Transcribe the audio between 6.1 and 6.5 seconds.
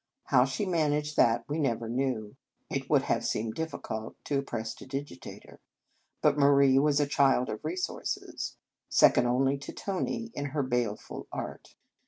but